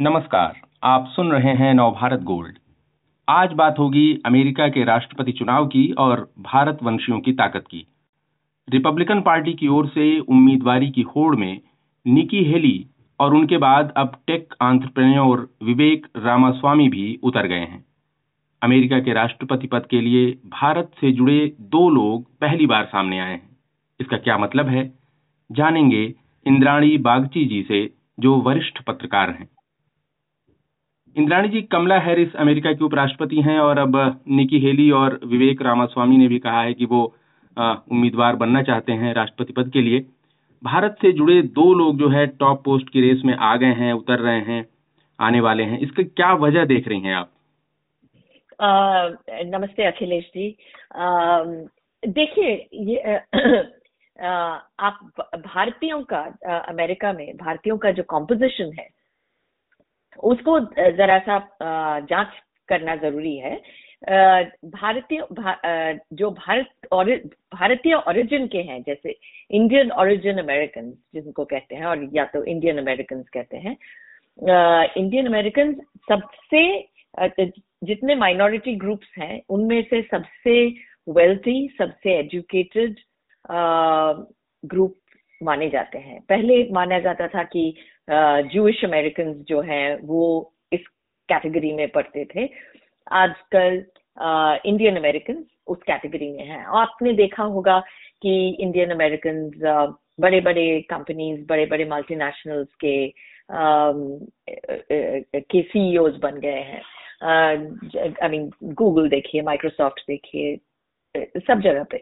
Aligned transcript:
नमस्कार, 0.00 0.60
आप 0.82 1.06
सुन 1.08 1.32
रहे 1.32 1.52
हैं 1.54 1.74
नवभारत 1.74 2.20
गोल्ड। 2.20 2.58
आज 3.28 3.52
बात 3.52 3.78
होगी 3.78 4.20
अमेरिका 4.26 4.68
के 4.68 4.84
राष्ट्रपति 4.84 5.32
चुनाव 5.32 5.66
की 5.66 5.92
और 5.98 6.32
भारत 6.38 6.78
वंशियों 6.82 7.20
की 7.20 7.32
ताकत 7.32 7.64
की। 7.70 7.86
रिपब्लिकन 8.70 9.20
पार्टी 9.20 9.52
की 9.52 9.68
ओर 9.68 9.86
से 9.86 10.18
उम्मीदवारी 10.18 10.90
की 10.90 11.02
होड़ 11.02 11.36
में 11.36 11.60
निकी 12.06 12.44
हेली 12.44 12.86
और 13.20 13.34
उनके 13.34 13.56
बाद 13.56 13.92
अब 13.96 14.16
टेक 14.26 14.54
आंट्रप्रेन्योर 14.62 15.50
विवेक 15.62 16.06
रामास्वामी 16.16 16.88
भी 16.88 17.18
उतर 17.22 17.46
गए 17.46 17.64
हैं। 17.64 17.84
अमेरिका 18.62 18.98
के 18.98 19.12
राष्ट्रपति 19.12 19.66
पद 19.66 19.86
के 19.90 20.00
लिए 20.00 20.38
भारत 20.46 20.90
से 21.00 21.12
जुड़े 21.12 21.56
दो 21.60 21.90
लोग 21.90 22.38
पहली 22.40 22.66
बार 22.66 22.84
सामने 22.84 23.18
आए 23.18 23.32
हैं। 23.32 23.56
इसका 24.00 24.16
क्या 24.16 24.38
मतलब 24.38 24.68
है? 24.68 24.92
जानेंगे 25.52 26.14
इंद्राणी 26.46 26.98
बागची 26.98 27.44
जी 27.44 27.62
से, 27.62 27.94
जो 28.20 28.36
वरिष्ठ 28.36 28.82
पत्रकार 28.82 29.30
हैं। 29.30 29.48
Indrani 31.16 31.48
ji 31.48 31.60
Kamala 31.62 31.98
Harris 31.98 32.34
America 32.36 32.72
की 32.72 32.84
उपराष्ट्रपति 32.84 33.40
हैं 33.42 33.58
और 33.58 33.78
अब 33.78 33.94
निकी 34.28 34.58
हेली 34.60 34.90
और 34.90 35.18
विवेक 35.24 35.62
रामास्वामी 35.62 36.16
ने 36.16 36.26
भी 36.28 36.38
कहा 36.38 36.62
है 36.62 36.74
कि 36.74 36.84
वो 36.84 37.04
उम्मीदवार 37.56 38.36
बनना 38.36 38.62
चाहते 38.62 38.92
हैं 38.92 39.12
राष्ट्रपति 39.14 39.52
पद 39.52 39.70
के 39.72 39.80
लिए। 39.80 40.00
भारत 40.62 40.96
से 41.02 41.12
जुड़े 41.12 41.40
दो 41.42 41.72
लोग 41.74 41.98
जो 41.98 42.08
है 42.08 42.26
टॉप 42.26 42.62
पोस्ट 42.64 42.88
की 42.88 43.00
रेस 43.00 43.22
में 43.24 43.34
आ 43.34 43.56
गए 43.56 43.72
हैं 43.74 43.92
उतर 43.92 44.18
रहे 44.18 44.40
हैं 44.40 44.64
आने 45.20 45.40
वाले 45.40 45.62
हैं। 45.62 45.78
इसकी 45.78 46.04
क्या 46.04 46.32
वजह 46.34 46.64
देख 46.64 46.88
रही 46.88 47.00
हैं 47.00 47.14
आप? 47.14 47.30
आ, 48.60 49.08
नमस्ते 49.44 49.84
अखिलेश 49.84 50.24
जी। 50.24 50.56
देखिए 52.02 52.68
ये 52.74 53.16
आ, 54.22 54.58
आप 54.80 54.98
भारतीयों 55.46 56.02
का 56.02 56.20
अमेरिका 56.58 57.12
में 57.12 57.36
भारतीयों 57.36 57.78
का 57.78 57.90
जो 57.90 58.02
कॉम्पोजिशन 58.02 58.72
है 58.78 58.88
उसको 60.22 60.58
जरा 60.96 61.18
सा 61.20 61.38
जाँच 62.00 62.28
करना 62.68 62.96
ज़रूरी 62.96 63.36
है। 63.36 63.54
भारतीय 64.02 65.20
भा, 65.32 65.54
जो 66.12 66.30
भारत 66.30 66.88
और 66.92 67.10
भारतीय 67.54 67.94
ओरिजिन 67.94 68.46
के 68.46 68.58
हैं 68.58 68.80
जैसे 68.82 69.14
इंडियन 69.50 69.90
ओरिजिन 69.92 70.38
अमेरिकन 70.38 70.90
जिनको 71.14 71.44
कहते 71.44 71.76
हैं 71.76 71.86
और 71.86 72.08
या 72.14 72.24
तो 72.24 72.44
इंडियन 72.44 72.78
अमेरिकन 72.78 73.22
कहते 73.32 73.56
हैं 73.56 73.76
इंडियन 74.96 75.26
अमेरिकन 75.26 75.72
सबसे 76.10 76.62
जितने 77.84 78.14
माइनॉरिटी 78.14 78.74
ग्रुप्स 78.76 79.08
हैं 79.18 79.40
उनमें 79.48 79.82
से 79.90 80.02
सबसे 80.02 80.66
वेल्थी 81.08 81.68
सबसे 81.78 82.18
एजुकेटेड 82.18 82.96
ग्रुप 84.64 84.94
माने 85.40 85.68
जाते 85.70 85.98
हैं। 85.98 86.20
पहले 86.20 86.62
माना 86.72 86.98
जाता 86.98 87.28
था 87.28 87.42
कि 87.44 87.74
जूश 88.08 88.84
अमेरिकन 88.84 89.32
जो 89.48 89.60
हैं, 89.60 89.98
वो 90.02 90.52
इस 90.72 90.86
कैटेगरी 91.28 91.72
में 91.72 91.88
पढ़ते 91.90 92.24
थे। 92.34 92.48
आजकल 93.12 93.84
इंडियन 94.66 94.96
अमेरिकन 94.96 95.44
उस 95.66 95.78
कैटेगरी 95.86 96.30
में 96.32 96.44
हैं। 96.44 96.64
और 96.64 96.80
आपने 96.80 97.12
देखा 97.12 97.42
होगा 97.44 97.78
कि 98.22 98.34
इंडियन 98.60 98.90
अमेरिकन 98.90 99.50
बड़े 100.20 100.40
बड़े 100.40 100.80
कंपनीज़ 100.90 101.40
बड़े 101.46 101.66
बड़े 101.66 101.84
मल्टीनेशनल्स 101.84 102.68
के 102.84 102.96
के 105.40 105.62
सीईओज 105.62 106.14
e 106.14 106.20
बन 106.20 106.38
गए 106.40 106.62
हैं। 106.62 106.82
आई 107.24 108.28
मीन 108.28 108.50
गूगल 108.74 109.08
देखिए 109.08 109.42
माइक्रोसॉफ्ट 109.42 110.00
देखिए 110.08 110.56
सब 111.40 111.60
जगह 111.60 111.84
पे। 111.90 111.98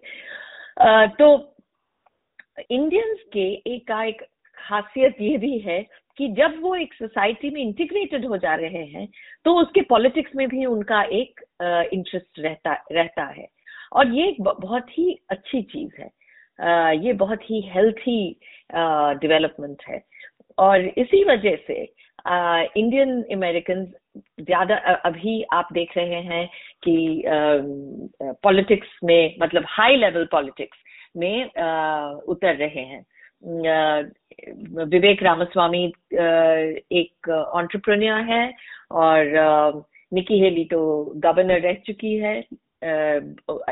तो 1.18 1.26
इंडियंस 2.70 3.18
के 3.32 3.48
एक 3.74 3.90
एक 4.02 4.22
खासियत 4.64 5.20
ये 5.20 5.36
भी 5.38 5.58
है 5.58 5.80
कि 6.18 6.28
जब 6.38 6.60
वो 6.62 6.74
एक 6.74 6.94
सोसाइटी 6.94 7.50
में 7.50 7.60
इंटीग्रेटेड 7.60 8.24
हो 8.26 8.36
जा 8.36 8.54
रहे 8.54 8.84
हैं 8.86 9.06
तो 9.44 9.54
उसके 9.60 9.80
पॉलिटिक्स 9.88 10.34
में 10.36 10.46
भी 10.48 10.64
उनका 10.66 11.02
एक 11.12 11.40
इंटरेस्ट 11.62 12.38
रहता 12.38 12.72
रहता 12.92 13.24
है। 13.30 13.48
और 13.92 14.14
ये 14.14 14.28
एक 14.28 14.40
बहुत 14.40 14.98
ही 14.98 15.18
अच्छी 15.30 15.62
चीज़ 15.62 16.00
है। 16.00 16.08
uh, 16.08 17.04
ये 17.04 17.12
बहुत 17.12 17.50
ही 17.50 17.60
हेल्थी 17.74 18.40
डेवलपमेंट 19.20 19.82
है। 19.88 20.02
और 20.58 20.84
इसी 20.98 21.22
वजह 21.24 21.56
से 21.66 21.82
इंडियन 22.80 23.22
अमेरिकन 23.32 23.84
ज़्यादा 24.40 24.76
अभी 25.04 25.42
आप 25.52 25.68
देख 25.72 25.96
रहे 25.96 26.20
हैं 26.22 26.46
कि 26.82 27.22
पॉलिटिक्स 28.42 28.88
में 29.04 29.34
मतलब 29.40 29.64
हाई 29.68 29.96
लेवल 29.96 30.24
पॉलिटिक्स 30.32 30.78
में 31.16 31.44
uh, 31.46 32.22
उतर 32.28 32.56
रहे 32.56 32.84
हैं। 32.84 33.04
विवेक 33.44 35.22
रामास्वामी 35.22 35.84
एक 37.00 37.28
ऑन्टरप्रनियर 37.28 38.24
है 38.32 38.44
और 38.90 39.84
निकी 40.12 40.40
हेली 40.40 40.64
तो 40.64 40.80
गवर्नर 41.16 41.60
रह 41.60 41.74
चुकी 41.86 42.14
है। 42.16 42.36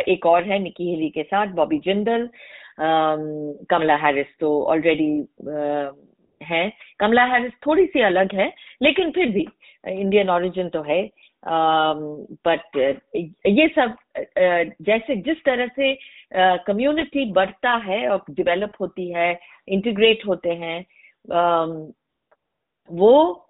एक 0.08 0.26
और 0.26 0.44
है 0.44 0.58
निकी 0.58 0.90
हेली 0.90 1.08
के 1.10 1.22
साथ, 1.22 1.46
बॉबी 1.46 1.78
जिंदल। 1.78 2.28
कमला 3.70 3.96
हैरिस 3.96 4.26
तो 4.40 4.62
ऑलरेडी 4.64 5.10
है, 6.52 6.72
कमला 7.00 7.24
हैरिस 7.24 7.52
थोड़ी 7.66 7.86
सी 7.86 8.00
अलग 8.02 8.34
है, 8.34 8.52
लेकिन 8.82 9.10
फिर 9.10 9.28
भी 9.28 9.46
इंडियन 9.84 10.30
ओरिजिन 10.30 10.68
तो 10.68 10.82
है 10.82 11.02
बट 12.46 12.76
ये 13.46 13.68
सब 13.68 13.94
जैसे 14.82 15.16
जिस 15.18 15.42
तरह 15.44 15.66
से 15.76 15.94
कम्युनिटी 16.66 17.24
बढ़ता 17.32 17.74
है 17.86 18.06
और 18.08 18.22
डेवलप 18.30 18.72
होती 18.80 19.08
है 19.12 19.32
इंटीग्रेट 19.68 20.26
होते 20.26 20.50
हैं 20.54 20.84
वो 22.90 23.48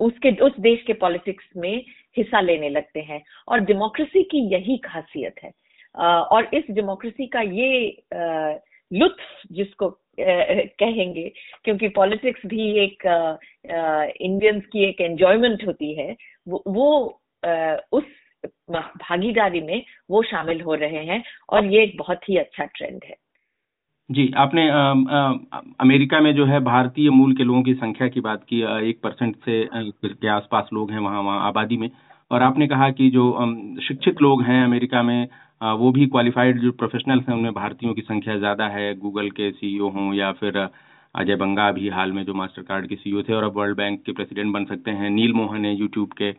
उसके, 0.00 0.30
उस 0.36 0.52
देश 0.60 0.82
के 0.82 0.92
पॉलिटिक्स 0.92 1.44
में 1.56 1.84
हिस्सा 2.16 2.40
लेने 2.40 2.68
लगते 2.68 3.00
हैं, 3.00 3.22
और 3.48 3.60
डेमोक्रेसी 3.60 4.22
की 4.22 4.38
यही 4.52 4.76
खासियत 4.84 5.34
है। 5.42 5.50
और 5.94 6.48
इस 6.54 6.64
डेमोक्रेसी 6.70 7.26
का 7.26 7.40
ये 7.40 8.02
लुत्फ 8.90 9.52
जिसको 9.52 9.88
कहेंगे 10.20 11.32
क्योंकि 11.64 11.88
पॉलिटिक्स 11.88 12.40
भी 12.46 12.70
एक 12.78 13.06
इंडियंस 14.20 14.62
की 14.72 14.84
एक 14.84 15.00
एंजॉयमेंट 15.00 15.66
होती 15.66 15.94
है 15.94 16.16
वो, 16.48 16.62
वो 16.68 17.20
उस 17.92 18.04
भागीदारी 18.70 19.60
में 19.60 19.84
वो 20.10 20.22
शामिल 20.22 20.60
हो 20.60 20.74
रहे 20.74 21.04
हैं 21.04 21.22
और 21.50 21.66
ये 21.66 21.82
एक 21.82 21.96
बहुत 21.98 22.28
ही 22.28 22.36
अच्छा 22.36 22.64
ट्रेंड 22.64 23.00
है। 23.04 23.16
जी 24.10 24.32
आपने 24.36 24.68
आ, 24.70 24.78
आ, 24.78 25.60
अमेरिका 25.80 26.20
में 26.20 26.34
जो 26.34 26.44
है 26.46 26.60
भारतीय 26.60 27.10
मूल 27.10 27.34
के 27.36 27.44
लोगों 27.44 27.62
की 27.62 27.74
संख्या 27.74 28.08
की 28.08 28.20
बात 28.20 28.44
की 28.48 28.60
एक 28.90 29.00
परसेंट 29.02 29.36
से 29.36 29.68
के 29.74 30.28
आसपास 30.28 30.68
लोग 30.72 30.90
हैं 30.90 30.98
वहाँ 30.98 31.22
वहाँ 31.22 31.46
आबादी 31.48 31.76
में। 31.76 31.90
और 32.30 32.42
आपने 32.42 32.66
कहा 32.66 32.90
कि 32.90 33.10
जो 33.10 33.24
शिक्षित 33.82 34.22
लोग 34.22 34.42
हैं 34.42 34.62
अमेरिका 34.64 35.02
में 35.02 35.28
वो 35.62 35.90
भी 35.92 36.06
क्वालिफाइड 36.08 36.60
जो 36.60 36.70
प्रोफेशनल्स 36.74 37.28
हैं 37.28 37.34
उनमें 37.36 37.52
भारतीयों 37.54 37.92
की 37.94 38.02
संख्या 38.02 38.36
ज़्यादा 38.38 38.66
है। 38.68 38.94
गूगल 38.96 39.28
के 39.30 39.50
सीईओ 39.52 39.88
हों 39.90 40.12
या 40.14 40.30
फिर 40.34 40.56
अजय 41.14 41.36
बंगा 41.36 41.70
भी 41.72 41.88
हाल 41.90 42.12
में 42.12 42.24
जो 42.24 42.34
मास्टर 42.34 42.62
कार्ड 42.62 42.86
के 42.86 42.96
सीईओ 42.96 43.22
थे 43.22 43.32
और 43.34 43.44
अब 43.44 43.56
वर्ल्ड 43.56 43.76
बैंक 43.76 44.02
के 44.02 44.12
प्रेसिडेंट 44.12 44.52
बन 44.54 44.64
सकते 44.64 44.90
हैं। 44.92 45.10
नील 45.10 45.32
मोहन 45.34 45.64
है 45.64 45.74
यूट्यूब 45.74 46.12
के 46.18 46.34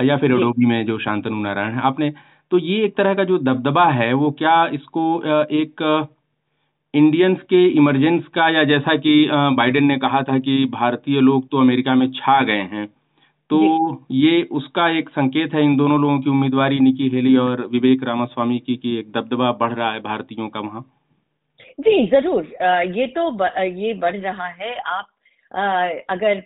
या 0.00 0.16
फिर 0.16 0.32
एडोबी 0.32 0.66
में 0.66 0.84
जो 0.86 0.98
शांतनु 1.00 1.42
नारायण 1.42 1.74
है। 1.74 1.80
आपने 1.82 2.12
तो 2.52 2.58
ये 2.60 2.82
एक 2.84 2.96
तरह 2.96 3.14
का 3.14 3.24
जो 3.24 3.38
दबदबा 3.40 3.84
है 3.92 4.12
वो 4.14 4.30
क्या 4.38 4.54
इसको 4.72 5.04
एक 5.52 5.82
इंडियंस 6.94 7.38
के 7.50 7.64
इमरजेंस 7.70 8.26
का 8.34 8.48
या 8.50 8.64
जैसा 8.64 8.96
कि 8.96 9.14
बाइडेन 9.56 9.84
ने 9.84 9.96
कहा 9.98 10.22
था 10.22 10.38
कि 10.38 10.64
भारतीय 10.72 11.20
लोग 11.20 11.48
तो 11.50 11.60
अमेरिका 11.60 11.94
में 11.94 12.10
छा 12.12 12.40
गए 12.42 12.68
हैं। 12.72 12.86
तो 13.50 13.60
ये 14.10 14.42
उसका 14.52 14.88
एक 14.98 15.08
संकेत 15.10 15.54
है 15.54 15.62
इन 15.64 15.76
दोनों 15.76 16.00
लोगों 16.00 16.18
की 16.20 16.30
उम्मीदवारी 16.30 16.78
निकी 16.80 17.08
हेली 17.08 17.36
और 17.36 17.66
विवेक 17.66 18.04
रामास्वामी 18.04 18.58
की 18.58 18.76
कि 18.76 18.98
एक 18.98 19.10
दबदबा 19.12 19.50
बढ़ 19.60 19.72
रहा 19.72 19.92
है 19.92 20.00
भारतीयों 20.00 20.48
का 20.48 20.60
वहाँ। 20.60 20.84
जी 21.78 22.06
ज़रूर। 22.06 22.44
ये 22.96 23.06
तो 23.08 23.30
ये 23.64 23.92
बढ़ 23.94 24.16
रहा 24.18 24.46
है। 24.52 24.74
आप 24.74 25.06
अगर 26.10 26.42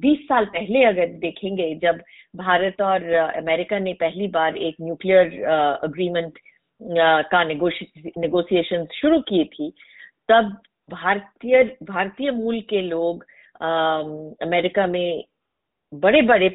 20 0.00 0.24
साल 0.28 0.44
पहले 0.46 0.84
अगर 0.84 1.06
देखेंगे 1.18 1.74
जब 1.82 2.00
भारत 2.34 2.80
और 2.82 3.02
अमेरिका 3.12 3.78
ने 3.78 3.92
पहली 4.00 4.28
बार 4.28 4.56
एक 4.58 4.76
न्यूक्लियर 4.80 5.44
अग्रीमेंट 5.84 6.38
का 7.30 7.44
नेगोशिएशन 7.44 8.86
शुरू 8.94 9.20
की 9.28 9.44
थी 9.44 9.70
तब 10.28 10.56
भारतीय 10.90 11.62
भारतीय 11.84 12.30
मूल 12.32 12.60
के 12.70 12.80
लोग 12.82 13.24
अमेरिका 14.42 14.86
में 14.86 15.24
बड़े 15.92 16.20
बड़े 16.22 16.48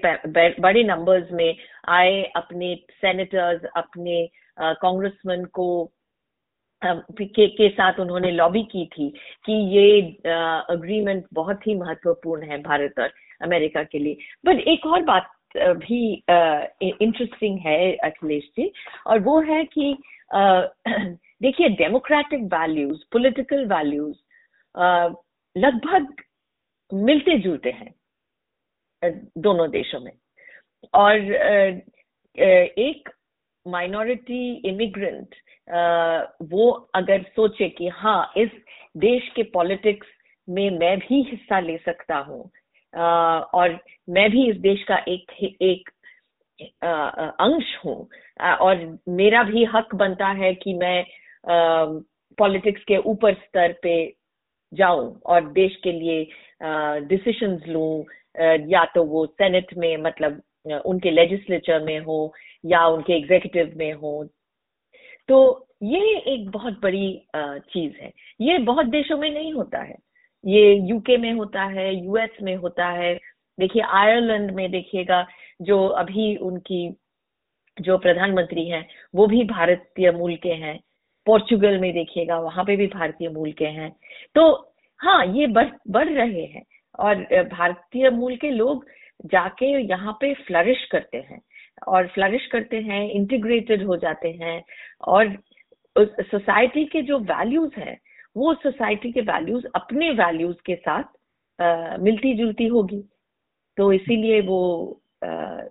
बड़े 0.60 0.84
नंबर्स 0.84 1.32
में 1.32 1.56
आए 1.90 2.22
अपने 2.36 2.76
सेनेटर्स 2.92 3.64
अपने 3.76 4.26
कांग्रेसमैन 4.62 5.46
को 5.46 5.68
के, 6.82 7.48
के 7.48 7.70
साथ 7.70 8.00
उन्होंने 8.00 8.32
लॉबी 8.32 8.64
की 8.72 8.86
थी 8.86 9.10
कि 9.46 9.54
ये 9.76 10.02
अग्रीमेंट 10.70 11.26
बहुत 11.34 11.68
ही 11.68 11.76
महत्वपूर्ण 11.76 12.50
है 12.50 12.62
भारत 12.64 13.00
और 13.00 13.14
अमेरिका 13.42 13.84
के 13.84 14.00
लिए। 14.00 14.18
बट 14.46 14.60
एक 14.68 14.86
और 14.86 15.02
बात 15.04 15.30
भी 15.58 16.14
इंटरेस्टिंग 16.24 17.60
है 17.60 17.96
अखिलेश 18.06 18.44
जी 18.58 18.72
और 19.08 19.20
वो 19.20 19.40
है 19.42 19.64
कि 19.78 19.96
देखिए 21.44 21.70
डेमोक्रेटिक 21.70 22.44
वैल्यूज़ 22.54 23.02
पॉलिटिकल 23.14 23.66
वैल्यूज़ 23.66 24.16
लगभग 25.56 26.14
मिलते 26.92 27.38
जुलते 27.40 27.72
हैं। 27.72 27.94
दोनों 29.38 29.70
देशों 29.72 30.00
में। 30.00 30.12
और 30.94 31.16
एक 32.80 33.10
माइनॉरिटी 33.66 34.54
इमिग्रेंट 34.70 35.36
वो 36.52 36.70
अगर 36.96 37.24
सोचे 37.36 37.70
कि 37.70 37.88
हाँ 37.88 38.32
इस 38.38 38.50
देश 38.98 39.30
के 39.36 39.44
पॉलिटिक्स 39.44 40.08
में 40.48 40.70
मैं 40.70 40.98
भी 41.00 41.22
हिस्सा 41.32 41.60
ले 41.60 41.78
सकता 41.78 42.18
हूँ 42.18 42.42
और 43.54 43.80
मैं 44.10 44.30
भी 44.32 44.50
इस 44.50 44.58
देश 44.58 44.84
का 44.84 44.98
एक 45.08 45.32
एक 45.62 45.90
अंश 47.42 47.78
हूँ 47.86 47.96
और 48.42 49.00
मेरा 49.10 49.44
भी 49.44 49.64
हक 49.66 49.96
बनता 49.96 50.28
है 50.28 50.54
कि 50.54 50.74
मैं 50.74 51.06
पॉलिटिक्स 52.38 52.84
के 52.84 52.98
ऊपर 52.98 53.34
स्तर 53.34 53.74
पे 53.84 53.96
जाऊँ 54.74 55.20
और 55.26 55.52
देश 55.54 55.76
के 55.84 55.92
लिए 55.92 56.24
डिसीशंस 57.08 57.68
लूँ 57.68 58.04
या 58.70 58.84
तो 58.96 59.04
वो 59.04 59.26
सेनेट 59.26 59.74
में 59.78 59.96
मतलब 59.98 60.42
उनके 60.86 61.12
लेजिस्लेचर 61.12 61.84
में 61.84 62.00
हो 62.00 62.34
या 62.66 62.86
उनके 62.88 63.14
एग्जीक्यूटिव 63.14 63.74
में 63.78 63.94
हो। 63.94 64.24
तो 65.30 65.68
ये 65.84 66.18
एक 66.34 66.50
बहुत 66.52 66.80
बड़ी 66.82 67.28
चीज़ 67.36 67.94
है। 68.02 68.12
ये 68.42 68.58
बहुत 68.60 68.86
देशों 68.86 69.18
में 69.18 69.30
नहीं 69.32 69.54
होता 69.54 69.82
है। 69.82 69.96
ये 70.44 70.74
यूके 70.90 71.18
में 71.18 71.32
होता 71.34 71.64
है 71.64 71.94
यूएस 71.96 72.42
में 72.42 72.56
होता 72.56 72.90
है। 72.92 73.14
देखिए 73.60 73.82
आयरलैंड 73.84 74.52
में 74.52 74.70
देखिएगा, 74.72 75.26
जो 75.62 75.86
अभी 75.88 76.36
उनकी, 76.38 76.90
जो 77.78 77.98
प्रधानमंत्री 77.98 78.68
हैं, 78.70 78.88
वो 79.16 79.28
भी 79.28 79.44
भारतीय 79.44 80.12
मूल 80.12 80.36
के 80.36 80.54
हैं। 80.56 80.80
पोर्चुगल 81.26 81.78
में 81.80 81.92
देखिएगा 81.94 82.40
वहाँ 82.40 82.64
पे 82.66 82.76
भी 82.76 82.88
भारतीय 82.88 83.30
मूल 83.30 83.52
के 83.52 83.66
हैं। 83.66 83.90
तो 84.36 84.52
हाँ 85.00 85.26
ये 85.26 85.48
बढ़ 85.48 85.70
बढ़ 85.90 86.10
रहे 86.10 86.46
हैं 86.46 86.64
और 87.00 87.16
भारतीय 87.44 88.10
मूल 88.10 88.36
के 88.38 88.50
लोग 88.52 88.86
जाके 89.26 89.66
यहाँ 89.82 90.18
पे 90.22 90.34
फ्लरिश 90.48 90.86
करते 90.92 91.18
हैं 91.18 91.42
और 91.88 92.08
फ्लरिश 92.08 92.46
करते 92.48 92.78
हैं 92.82 93.02
इंटीग्रेटेड 93.12 93.84
हो 93.84 93.98
जाते 93.98 94.30
हैं 94.42 94.64
और 95.08 95.36
सोसाइटी 95.96 96.86
के 96.86 97.02
जो 97.02 97.20
वैल्यूज़ 97.20 97.80
हैं 97.80 97.98
वो 98.38 98.54
सोसाइटी 98.54 99.12
के 99.12 99.22
वैल्यूज़ 99.22 99.66
अपने 99.76 100.10
वैल्यूज़ 100.12 100.58
के 100.66 100.76
साथ 100.76 101.04
आ, 101.60 101.98
मिलती 101.98 102.34
जुलती 102.38 102.68
होगी। 102.68 103.02
तो 103.78 103.92
इसीलिए 103.94 104.42
वो 104.42 104.60
आ, 105.24 105.62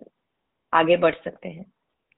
आगे 0.73 0.97
बढ़ 0.97 1.15
सकते 1.15 1.49
हैं। 1.49 1.65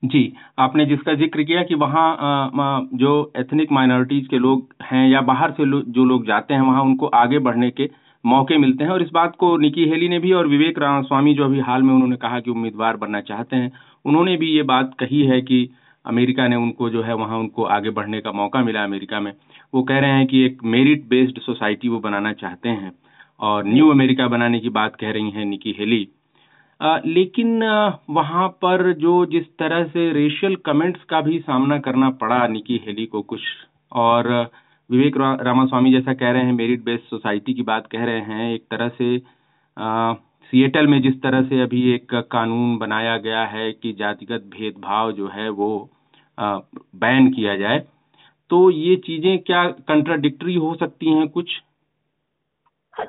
जी 0.05 0.33
आपने 0.59 0.85
जिसका 0.87 1.15
ज़िक्र 1.15 1.43
किया 1.43 1.63
कि 1.63 1.75
वहाँ 1.75 2.89
जो 2.95 3.11
एथनिक 3.37 3.73
माइनॉरिटीज 3.73 4.27
के 4.29 4.39
लोग 4.39 4.75
हैं 4.83 5.07
या 5.09 5.21
बाहर 5.23 5.51
से 5.51 5.65
लो, 5.65 5.81
जो 5.81 6.05
लोग 6.05 6.27
जाते 6.27 6.55
हैं 6.55 6.61
वहाँ 6.61 6.83
उनको 6.83 7.07
आगे 7.17 7.39
बढ़ने 7.39 7.71
के 7.71 7.89
मौके 8.25 8.57
मिलते 8.59 8.85
हैं। 8.85 8.91
और 8.91 9.03
इस 9.03 9.11
बात 9.15 9.37
को 9.37 9.57
निकी 9.59 9.85
हेली 9.91 10.09
ने 10.09 10.19
भी 10.19 10.33
और 10.33 10.47
विवेक 10.47 10.79
रामास्वामी 10.79 11.35
जो 11.35 11.45
अभी 11.45 11.61
हाल 11.61 11.83
में 11.83 11.93
उन्होंने 11.95 12.17
कहा 12.17 12.41
कि 12.41 12.51
उम्मीदवार 12.51 12.97
बनना 12.97 13.21
चाहते 13.23 13.57
हैं 13.57 13.71
उन्होंने 14.05 14.37
भी 14.37 14.51
ये 14.57 14.63
बात 14.65 14.95
कही 14.99 15.23
है 15.27 15.41
कि 15.43 15.69
अमेरिका 16.05 16.49
ने 16.49 16.57
उनको 16.57 16.89
जो 16.91 17.03
है 17.03 17.15
वहाँ 17.15 17.39
उनको 17.39 17.65
आगे 17.75 17.91
बढ़ने 17.91 18.21
का 18.21 18.33
मौका 18.33 18.63
मिला 18.63 18.83
अमेरिका 18.85 19.21
में। 19.21 19.33
वो 19.75 19.83
कह 19.83 19.99
रहे 19.99 20.11
हैं 20.11 20.27
कि 20.27 20.45
एक 20.47 20.59
मेरिट 20.67 21.05
बेस्ड 21.09 21.39
सोसाइटी 21.41 21.89
वो 21.89 22.01
बनाना 22.01 22.33
चाहते 22.35 22.69
हैं। 22.69 22.93
और 23.41 23.65
न्यू 23.67 23.89
अमेरिका 23.91 24.27
बनाने 24.29 24.61
की 24.61 24.69
बात 24.71 24.97
कह 24.97 25.11
रही 25.11 25.31
हैं 25.31 25.45
निकी 25.45 25.75
हेली। 25.79 26.07
लेकिन 26.81 27.63
वहाँ 28.11 28.49
पर 28.63 28.93
जो 28.99 29.15
जिस 29.27 29.47
तरह 29.59 29.85
से 29.85 30.11
रेशियल 30.13 30.57
कमेंट्स 30.67 31.03
का 31.09 31.21
भी 31.21 31.39
सामना 31.41 31.79
करना 31.79 32.11
पड़ा 32.21 32.47
निकी 32.49 32.81
हेली 32.87 33.07
को 33.07 33.23
कुछ, 33.23 33.41
और 33.93 34.29
विवेक 34.91 35.17
रामास्वामी 35.17 35.93
जैसा 35.93 36.13
कह 36.15 36.31
रहे 36.31 36.45
हैं 36.45 36.53
मेरिट 36.53 36.83
बेस्ड 36.85 37.05
सोसाइटी 37.05 37.55
की 37.55 37.63
बात 37.63 37.87
कह 37.87 38.05
रहे 38.05 38.21
हैं, 38.21 38.53
एक 38.55 38.65
तरह 38.71 38.89
से 38.99 39.19
सिएटल 40.53 40.87
में 40.87 41.01
जिस 41.03 41.21
तरह 41.23 41.43
से 41.43 41.61
अभी 41.61 41.91
एक 41.95 42.15
कानून 42.33 42.77
बनाया 42.79 43.17
गया 43.19 43.45
है 43.47 43.71
कि 43.73 43.93
जातिगत 43.93 44.51
भेदभाव 44.57 45.13
जो 45.13 45.29
है 45.29 45.49
वो 45.51 45.69
बैन 46.39 47.31
किया 47.33 47.57
जाए 47.57 47.79
तो 48.51 48.59
ये 48.71 48.97
चीज़ें 48.97 49.39
क्या 49.39 49.65
कंट्राडिक्टरी 49.89 50.55
हो 50.55 50.75
सकती 50.75 51.11
हैं 51.11 51.29
कुछ? 51.29 51.51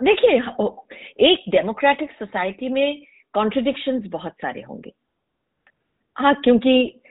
देखिए 0.03 0.37
एक 1.29 1.43
डेमोक्रेटिक 1.49 2.11
सोसाइटी 2.11 2.69
में 2.69 3.03
कॉन्ट्रडिक्शन 3.35 4.01
बहुत 4.09 4.33
सारे 4.41 4.61
होंगे। 4.61 4.91
हाँ 6.17 6.33
क्योंकि 6.43 7.01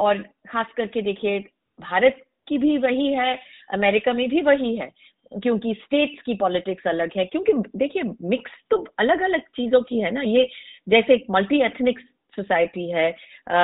और 0.00 0.22
खास 0.48 0.66
करके 0.76 1.02
देखिए, 1.02 1.38
भारत 1.78 2.22
की 2.48 2.58
भी 2.58 2.76
वही 2.78 3.12
है, 3.12 3.38
अमेरिका 3.74 4.12
में 4.12 4.28
भी 4.28 4.42
वही 4.42 4.74
है, 4.76 4.90
क्योंकि 5.32 5.74
स्टेट्स 5.74 6.22
की 6.22 6.34
पॉलिटिक्स 6.34 6.86
अलग 6.86 7.10
है, 7.16 7.24
क्योंकि 7.24 7.52
देखिए 7.76 8.02
मिक्स 8.22 8.52
तो 8.70 8.84
अलग 8.98 9.22
अलग 9.22 9.40
चीज़ों 9.56 9.82
की 9.82 9.98
है 10.00 10.10
ना, 10.10 10.22
ये 10.22 10.48
जैसे 10.86 11.14
एक 11.14 11.26
मल्टी 11.30 11.60
एथनिक 11.66 11.98
सोसाइटी 12.34 12.90
है 12.90 13.08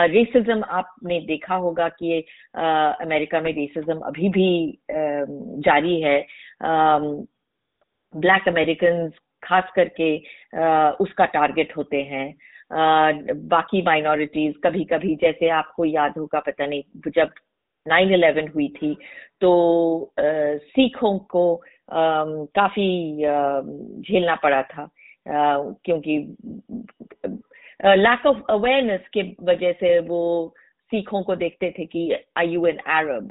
रेसिज्म 0.09 0.63
आपने 0.71 1.21
देखा 1.27 1.55
होगा 1.57 1.89
कि 1.91 2.19
अमेरिका 2.55 3.41
में 3.41 3.53
रेसिज्म 3.53 3.99
अभी 4.01 4.29
भी 4.29 4.79
जारी 4.91 6.01
है 6.01 6.19
ब्लैक 8.15 8.49
अमेरिकन 8.49 9.11
खास 9.45 9.71
करके 9.77 10.17
उसका 11.05 11.25
टारगेट 11.35 11.77
होते 11.77 12.03
हैं। 12.03 12.35
बाकी 13.49 13.83
माइनॉरिटीज 13.83 14.55
कभी 14.65 14.85
कभी 14.85 15.15
जैसे 15.23 15.49
आपको 15.53 15.85
याद 15.85 16.19
होगा, 16.19 16.41
पता 16.41 16.67
नहीं, 16.67 16.83
जब 17.09 17.31
नाइन 17.87 18.13
इलेवन 18.15 18.49
हुई 18.49 18.69
थी 18.77 18.95
तो 19.41 20.15
सिखों 20.21 21.19
को 21.19 21.45
काफ़ी 21.91 23.17
झेलना 24.03 24.35
पड़ा 24.43 24.63
था। 24.63 24.89
क्योंकि 25.27 26.19
लैक 27.85 28.27
ऑफ़ 28.27 28.39
अवेयरनेस 28.51 29.09
के 29.17 29.23
वजह 29.43 29.73
से 29.73 29.99
वो 29.99 30.23
सिखों 30.93 31.23
को 31.23 31.37
देखते 31.37 31.71
थे 31.79 31.85
कि 31.87 32.13
आई 32.37 32.49
यू 32.49 32.67
एन 32.67 32.77
अरब 32.97 33.31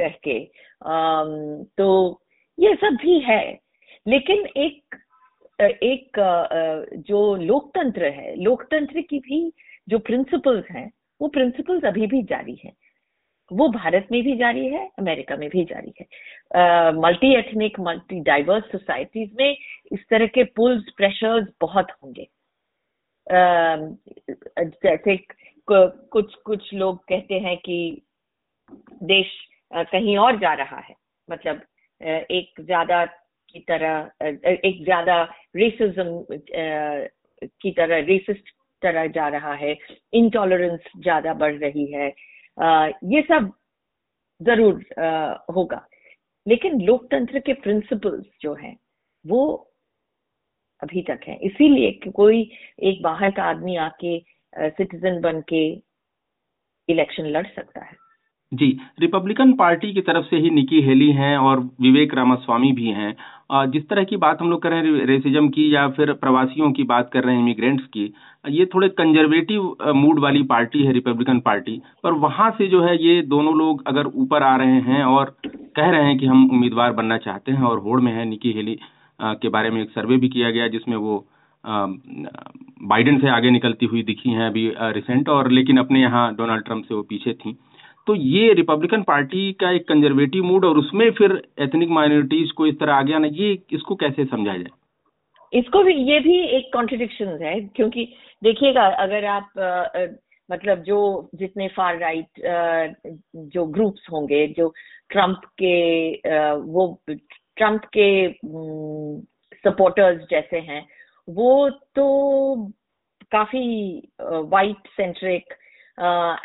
कह 0.00 0.14
के। 0.26 0.38
तो 1.78 1.88
ये 2.58 2.74
सब 2.74 2.96
भी 3.02 3.18
है। 3.20 3.42
लेकिन 4.06 4.46
एक 4.56 4.96
एक 5.58 6.18
जो 7.08 7.34
लोकतंत्र 7.36 8.04
है 8.12 8.34
लोकतंत्र 8.36 9.00
की 9.00 9.18
भी 9.18 9.52
जो 9.88 9.98
प्रिंसिपल्स 9.98 10.70
हैं 10.70 10.90
वो 11.20 11.28
प्रिंसिपल्स 11.28 11.84
अभी 11.84 12.06
भी 12.06 12.22
जारी 12.22 12.54
हैं। 12.64 12.72
वो 13.50 13.68
भारत 13.68 14.08
में 14.12 14.22
भी 14.22 14.36
जारी 14.36 14.66
है 14.66 14.86
अमेरिका 14.98 15.36
में 15.36 15.48
भी 15.50 15.64
जारी 15.64 15.92
है। 16.00 16.06
Multi 17.00 17.32
ethnic 17.34 17.78
multi 17.80 18.20
diverse 18.20 18.64
societies 18.72 19.30
में 19.40 19.56
इस 19.92 20.06
तरह 20.10 20.26
के 20.26 20.44
पुल्स 20.56 20.90
प्रेशर्स 20.96 21.48
बहुत 21.60 21.90
होंगे। 21.92 22.28
uh, 23.26 23.78
जैसे 24.58 25.16
कुछ 25.68 26.34
कुछ 26.34 26.72
लोग 26.74 26.98
कहते 27.08 27.38
हैं 27.40 27.56
कि 27.58 28.02
देश 29.02 29.26
कहीं 29.72 30.16
और 30.18 30.38
जा 30.38 30.52
रहा 30.54 30.78
है। 30.78 30.94
मतलब 31.28 31.60
एक 32.00 32.60
ज़्यादा 32.60 33.04
की 33.54 33.60
तरह 33.68 34.26
एक 34.26 34.82
ज़्यादा 34.84 35.22
रेसिज्म 35.56 36.36
की 37.42 37.70
तरह 37.72 38.04
रेसिस्ट 38.06 38.50
तरह 38.82 39.06
जा 39.08 39.28
रहा 39.28 39.54
है 39.54 39.76
इंटॉलरेंस 40.14 40.80
ज़्यादा 40.96 41.34
बढ़ 41.34 41.54
रही 41.56 41.86
है 41.92 42.08
ये 43.08 43.22
सब 43.22 43.52
ज़रूर 44.40 44.84
होगा। 45.56 45.86
लेकिन 46.46 46.80
लोकतंत्र 46.82 47.38
के 47.38 47.52
प्रिंसिपल्स 47.54 48.24
जो 48.42 48.54
हैं, 48.54 48.76
वो 49.24 49.68
अभी 50.82 51.02
तक 51.02 51.20
है। 51.28 51.36
इसीलिए 51.46 51.90
कि 51.94 52.10
कोई 52.10 52.40
एक 52.82 53.02
बाहर 53.02 53.30
का 53.30 53.42
आदमी 53.44 53.76
आके 53.78 54.18
सिटीजन 54.52 55.20
बन 55.20 55.40
के 55.48 55.62
इलेक्शन 56.88 57.26
लड़ 57.26 57.46
सकता 57.46 57.84
है। 57.84 57.96
जी 58.52 58.66
रिपब्लिकन 59.00 59.52
पार्टी 59.52 59.92
की 59.92 60.00
तरफ़ 60.00 60.24
से 60.24 60.36
ही 60.36 60.50
निकी 60.50 60.80
हेली 60.82 61.10
हैं 61.12 61.36
और 61.38 61.60
विवेक 61.80 62.14
रामास्वामी 62.14 62.72
भी 62.72 62.88
हैं। 62.88 63.14
जिस 63.70 63.88
तरह 63.88 64.04
की 64.04 64.16
बात 64.16 64.40
हम 64.40 64.50
लोग 64.50 64.62
कर 64.62 64.70
रहे 64.70 64.80
हैं 64.80 65.06
रेसिज्म 65.06 65.48
की 65.48 65.74
या 65.74 65.86
फिर 65.88 66.12
प्रवासियों 66.14 66.70
की 66.72 66.82
बात 66.84 67.10
कर 67.12 67.24
रहे 67.24 67.34
हैं 67.34 67.42
इमिग्रेंट्स 67.42 67.84
की, 67.86 68.12
ये 68.48 68.66
थोड़े 68.74 68.88
कंजर्वेटिव 68.90 69.92
मूड 69.94 70.18
वाली 70.18 70.42
पार्टी 70.42 70.82
है 70.84 70.92
रिपब्लिकन 70.92 71.40
पार्टी 71.40 71.80
पर 72.02 72.12
वहाँ 72.20 72.50
से 72.50 72.66
जो 72.66 72.82
है 72.82 72.96
ये 73.04 73.20
दोनों 73.26 73.56
लोग 73.58 73.82
अगर 73.88 74.06
ऊपर 74.16 74.42
आ 74.42 74.54
रहे 74.56 74.80
हैं 74.82 75.02
और 75.04 75.36
कह 75.46 75.90
रहे 75.90 76.04
हैं 76.04 76.18
कि 76.18 76.26
हम 76.26 76.48
उम्मीदवार 76.50 76.92
बनना 76.92 77.18
चाहते 77.18 77.52
हैं 77.52 77.62
और 77.62 77.78
होड़ 77.78 78.00
में 78.00 78.12
है 78.12 78.24
निकी 78.24 78.52
हेली 78.52 78.78
के 79.20 79.48
बारे 79.48 79.70
में 79.70 79.82
एक 79.82 79.90
सर्वे 79.90 80.16
भी 80.16 80.28
किया 80.28 80.50
गया 80.50 80.68
जिसमें 80.68 80.96
वो 80.98 81.24
बाइडेन 81.64 83.18
से 83.20 83.28
आगे 83.28 83.50
निकलती 83.50 83.86
हुई 83.86 84.02
दिखी 84.02 84.30
हैं 84.30 84.46
अभी 84.46 84.72
रिसेंट 84.92 85.28
और 85.28 85.50
लेकिन 85.50 85.78
अपने 85.78 86.00
यहाँ 86.00 86.34
डोनाल्ड 86.34 86.64
ट्रंप 86.64 86.84
से 86.84 86.94
वो 86.94 87.02
पीछे 87.02 87.32
थी। 87.34 87.56
तो 88.06 88.14
ये 88.14 88.52
रिपब्लिकन 88.52 89.02
पार्टी 89.02 89.52
का 89.52 89.70
एक 89.70 89.88
कंजर्वेटिव 89.88 90.44
मूड 90.44 90.64
और 90.64 90.78
उसमें 90.78 91.10
फिर 91.10 91.42
एथनिक 91.60 91.88
माइनॉरिटीज 91.88 92.50
को 92.50 92.66
इस 92.66 92.78
तरह 92.80 92.94
आगे 92.94 93.14
आना 93.14 93.28
ये 93.32 93.52
इसको 93.72 93.94
कैसे 93.94 94.24
समझा 94.24 94.56
जाए? 94.56 94.70
इसको 95.52 95.82
भी 95.84 95.94
ये 95.94 96.18
भी 96.20 96.38
एक 96.56 96.70
कॉन्ट्रडिक्शन 96.72 97.38
है 97.42 97.60
क्योंकि 97.76 98.04
देखिएगा 98.42 98.86
अगर 99.04 99.24
आप 99.24 99.58
आ, 99.58 100.06
मतलब 100.50 100.82
जो 100.82 101.30
जितने 101.34 101.68
फार 101.68 101.98
राइट 101.98 102.40
जो 103.54 103.64
ग्रुप्स 103.66 104.06
होंगे 104.12 104.46
जो 104.46 104.72
ट्रंप 105.10 105.40
के 105.62 106.14
आ, 106.14 106.52
वो 106.54 107.02
ट्रंप 107.08 107.84
के 107.96 108.08
सपोर्टर्स 109.64 110.26
जैसे 110.30 110.58
हैं 110.60 110.86
वो 111.28 111.68
तो 111.70 112.66
काफ़ी 113.32 113.66
वाइट 114.20 114.88
सेंट्रिक 114.96 115.54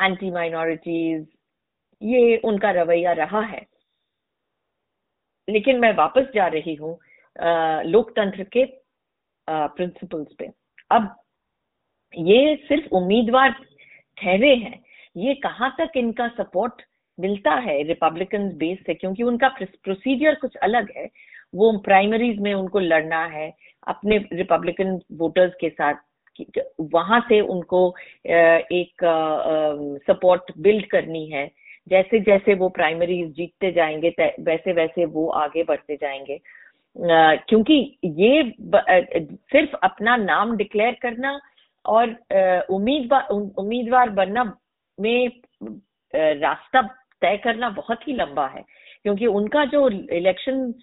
एंटी 0.01 0.31
माइनॉरिटीज 0.31 1.25
ये 2.01 2.37
उनका 2.45 2.71
रवैया 2.71 3.11
रहा 3.13 3.41
है। 3.41 3.65
लेकिन 5.47 5.79
मैं 5.79 5.93
वापस 5.97 6.25
जा 6.35 6.47
रही 6.47 6.73
हूँ 6.75 6.97
लोकतंत्र 7.85 8.43
के 8.53 8.65
प्रिंसिपल्स 9.47 10.33
पे। 10.39 10.49
अब 10.91 11.15
ये 12.13 12.55
सिर्फ़ 12.67 12.87
उम्मीदवार 12.95 13.51
ठहरे 14.17 14.53
हैं। 14.55 14.83
ये 15.15 15.33
कहाँ 15.35 15.69
तक 15.79 15.97
इनका 15.97 16.27
सपोर्ट 16.37 16.81
मिलता 17.17 17.53
है 17.55 17.81
रिपब्लिकन 17.83 18.49
बेस 18.57 18.77
से? 18.87 18.93
क्योंकि 18.93 19.23
उनका 19.23 19.47
प्रोसीजर 19.59 20.35
कुछ 20.35 20.55
अलग 20.63 20.91
है। 20.97 21.09
वो 21.53 21.71
प्राइमरीज 21.79 22.39
में 22.39 22.53
उनको 22.53 22.79
लड़ना 22.79 23.23
है, 23.25 23.53
अपने 23.87 24.17
रिपब्लिकन 24.33 24.99
वोटर्स 25.17 25.53
के 25.61 25.69
साथ 25.69 25.95
वहाँ 26.93 27.19
से 27.29 27.39
उनको 27.41 27.79
एक 28.25 29.03
सपोर्ट 30.07 30.51
बिल्ड 30.57 30.85
करनी 30.89 31.25
है। 31.29 31.45
जैसे 31.87 32.19
जैसे 32.19 32.53
वो 32.53 32.69
प्राइमरीज 32.69 33.29
जीतते 33.35 33.71
जाएँगे 33.71 34.09
वैसे 34.43 34.73
वैसे 34.73 35.05
वो 35.05 35.27
आगे 35.37 35.63
बढ़ते 35.63 35.95
जाएँगे। 35.95 36.39
क्योंकि 37.49 37.75
ये 38.05 38.43
सिर्फ़ 39.51 39.75
अपना 39.83 40.15
नाम 40.17 40.55
डिक्लेयर 40.57 40.97
करना 41.01 41.39
और 41.85 42.09
उम्मीदवार 42.69 43.27
उम्मीदवार 43.31 44.09
बनना 44.09 44.43
में 44.97 45.31
रास्ता 46.13 46.81
तय 47.21 47.37
करना 47.43 47.69
बहुत 47.69 48.07
ही 48.07 48.13
लंबा 48.13 48.47
है। 48.47 48.63
क्योंकि 49.03 49.25
उनका 49.27 49.65
जो 49.65 49.87
इलेक्शन 49.89 50.73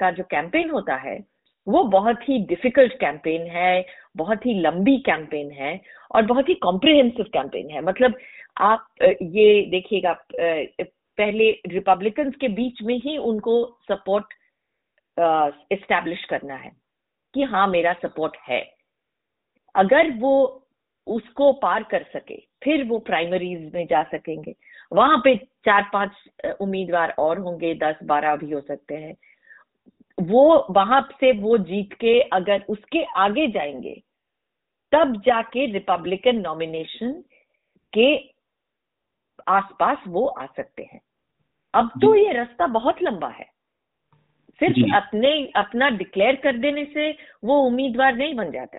का 0.00 0.10
जो 0.10 0.24
कैंपेन 0.30 0.70
होता 0.70 0.96
है 0.96 1.18
वो 1.66 1.82
बहुत 1.84 2.28
ही 2.28 2.38
डिफ़िकल्ट 2.46 2.92
कैंपेन 3.00 3.46
है, 3.50 3.84
बहुत 4.16 4.46
ही 4.46 4.54
लंबी 4.60 4.96
कैंपेन 5.00 5.50
है 5.52 5.80
और 6.14 6.22
बहुत 6.26 6.48
ही 6.48 6.54
कॉम्प्रिहेंसिव 6.62 7.26
कैंपेन 7.32 7.70
है। 7.70 7.80
मतलब 7.80 8.14
आप 8.60 8.88
ये 9.02 9.64
देखिएगा 9.70 10.12
पहले 10.32 11.50
रिपब्लिकन 11.66 12.30
के 12.40 12.48
बीच 12.50 12.82
में 12.82 12.94
ही 12.96 13.16
उनको 13.18 13.54
सपोर्ट 13.88 14.34
इस्टेब्लिश 15.72 16.24
करना 16.24 16.54
है 16.54 16.70
कि 17.34 17.42
हाँ 17.44 17.66
मेरा 17.68 17.92
सपोर्ट 18.02 18.36
है। 18.48 18.60
अगर 19.74 20.10
वो 20.18 20.58
उसको 21.06 21.52
पार 21.52 21.82
कर 21.82 22.02
सके, 22.12 22.36
फिर 22.64 22.84
वो 22.84 22.98
प्राइमरीज 23.00 23.72
में 23.74 23.86
जा 23.86 24.02
सकेंगे। 24.04 24.54
वहाँ 24.92 25.20
पे 25.24 25.34
चार 25.66 25.88
पाँच 25.92 26.56
उम्मीदवार 26.60 27.14
और 27.18 27.38
होंगे 27.38 27.74
दस 27.74 27.98
बारह 28.04 28.36
भी 28.36 28.50
हो 28.50 28.60
सकते 28.60 28.94
हैं। 28.94 29.14
वो 30.22 30.66
वहाँ 30.70 31.00
से 31.20 31.32
वो 31.32 31.58
जीत 31.58 31.92
के 31.92 32.20
अगर 32.20 32.64
उसके 32.68 33.02
आगे 33.04 33.46
जाएँगे 33.46 34.02
तब 34.92 35.20
जाके 35.26 35.66
रिपब्लिकन 35.66 36.36
नॉमिनेशन 36.36 37.12
के 37.92 38.16
आसपास 39.48 39.98
वो 40.08 40.26
आ 40.26 40.46
सकते 40.46 40.82
हैं। 40.82 41.00
अब 41.74 41.90
तो 42.02 42.14
ये 42.14 42.32
रास्ता 42.32 42.66
बहुत 42.66 43.02
लंबा 43.02 43.28
है। 43.28 43.50
सिर्फ़ 44.60 44.94
अपने 44.94 45.32
अपना 45.56 45.88
डिक्लेयर 45.90 46.36
कर 46.36 46.56
देने 46.56 46.84
से 46.84 47.10
वो 47.44 47.60
उम्मीदवार 47.62 48.16
नहीं 48.16 48.34
बन 48.34 48.50
जाता। 48.50 48.78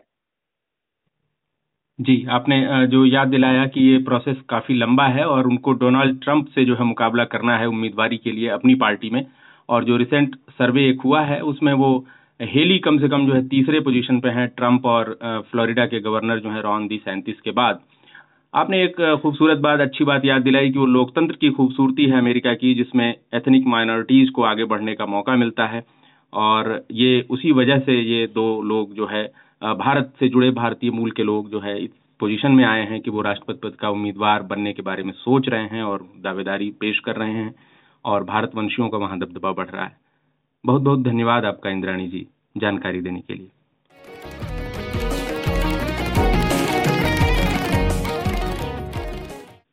जी 2.00 2.26
आपने 2.30 2.88
जो 2.88 3.06
याद 3.06 3.28
दिलाया 3.28 3.66
कि 3.66 3.82
ये 3.82 3.98
प्रोसेस 3.98 4.38
काफ़ी 4.50 4.76
लंबा 4.76 5.08
है 5.08 5.26
और 5.26 5.48
उनको 5.48 5.74
डोनाल्ड 5.74 6.24
ट्रंप 6.24 6.48
से 6.48 6.66
जो 6.66 6.76
है 6.76 6.84
मुकाबला 6.84 7.26
करना 7.26 7.58
है 7.58 7.66
उम्मीदवारी 7.66 8.18
के 8.18 8.32
लिए 8.32 8.50
अपनी 8.50 8.76
पार्टी 8.76 9.10
में 9.10 9.26
और 9.74 9.84
जो 9.84 9.98
रिसेंट 9.98 10.36
सर्वे 10.52 10.90
एक 10.90 11.02
हुआ 11.02 11.22
है, 11.22 11.40
उसमें 11.44 11.74
वो 11.74 12.06
हेली 12.42 12.78
कम 12.80 12.98
से 13.00 13.08
कम 13.10 13.26
जो 13.28 13.34
है 13.34 13.48
तीसरे 13.48 13.80
पोजीशन 13.80 14.20
पे 14.20 14.30
हैं 14.30 14.48
ट्रंप 14.48 14.86
और 14.86 15.18
फ्लोरिडा 15.52 15.86
के 15.86 16.00
गवर्नर 16.00 16.40
जो 16.40 16.50
है 16.50 16.62
रॉन 16.62 16.88
दी 16.88 16.98
सैंतीस 16.98 17.42
के 17.42 17.52
बाद। 17.52 17.80
आपने 18.54 18.84
एक 18.84 18.96
खूबसूरत 19.22 19.58
बात, 19.58 19.80
अच्छी 19.80 20.04
बात 20.04 20.26
याद 20.26 20.42
दिलाई 20.42 20.70
कि 20.70 20.80
वो 20.80 20.86
लोकतंत्र 20.88 21.36
की 21.36 21.50
खूबसूरती 21.50 22.06
है 22.06 22.18
अमेरिका 22.18 22.54
की, 22.54 22.74
जिसमें 22.76 23.08
एथनिक 23.36 23.66
माइनॉरिटीज 23.68 24.30
को 24.30 24.44
आगे 24.44 24.66
बढ़ने 24.66 24.94
का 24.96 25.06
मौका 25.06 25.36
मिलता 25.36 25.68
है। 25.68 25.84
और 26.34 26.86
ये 26.92 27.26
उसी 27.30 27.52
वजह 27.52 27.80
से 27.80 28.00
ये 28.02 28.26
दो 28.36 28.62
लोग 28.62 28.94
जो 28.94 29.08
है 29.08 29.24
भारत 29.62 30.14
से 30.20 30.28
जुड़े 30.30 30.50
भारतीय 30.52 30.92
मूल 30.92 31.12
के 31.12 31.24
लोग 31.24 31.50
जो 31.52 31.60
है, 31.60 31.78
इस 31.84 31.90
पोजीशन 32.20 32.52
में 32.52 32.64
आए 32.66 32.86
हैं 32.88 33.00
कि 33.02 33.12
वो 33.12 33.22
राष्ट्रपति 33.22 33.68
पद 33.68 33.76
का 33.76 33.90
उम्मीदवार 33.90 34.44
बनने 34.44 34.74
के 34.74 34.82
बारे 34.82 35.04
में 35.04 35.12
सोच 35.18 35.50
रहे 35.50 35.68
हैं 35.68 35.84
और 35.84 36.08
दावेदारी 36.24 36.70
पेश 36.80 37.00
कर 37.00 37.16
रहे 37.16 37.34
हैं। 37.34 37.54
और 38.06 38.24
भारतवंशियों 38.24 38.90
का 38.90 38.98
वहाँ 38.98 39.20
दबदबा 39.20 39.52
बढ़ 39.52 39.70
रहा 39.70 39.86
है। 39.86 39.98
बहुत 40.66 40.82
बहुत 40.82 41.04
धन्यवाद 41.04 41.46
आपका 41.46 41.70
इंद्राणी 41.70 42.08
जी 42.08 42.28
जानकारी 42.58 43.02
देने 43.02 43.20
के 43.20 43.34
लिए। 43.34 43.52